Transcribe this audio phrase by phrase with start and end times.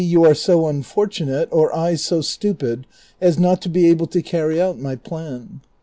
[0.03, 2.87] 417 yoii are so unfortunate, or I so stupid,
[3.21, 5.61] as not to be able to carry out my plan."